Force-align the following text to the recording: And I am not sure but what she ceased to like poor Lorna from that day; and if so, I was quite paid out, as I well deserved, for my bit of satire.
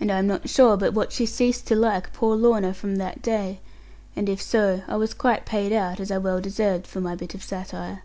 And 0.00 0.10
I 0.10 0.18
am 0.18 0.26
not 0.26 0.48
sure 0.48 0.76
but 0.76 0.94
what 0.94 1.12
she 1.12 1.26
ceased 1.26 1.68
to 1.68 1.76
like 1.76 2.12
poor 2.12 2.34
Lorna 2.34 2.74
from 2.74 2.96
that 2.96 3.22
day; 3.22 3.60
and 4.16 4.28
if 4.28 4.42
so, 4.42 4.82
I 4.88 4.96
was 4.96 5.14
quite 5.14 5.46
paid 5.46 5.72
out, 5.72 6.00
as 6.00 6.10
I 6.10 6.18
well 6.18 6.40
deserved, 6.40 6.88
for 6.88 7.00
my 7.00 7.14
bit 7.14 7.36
of 7.36 7.42
satire. 7.44 8.02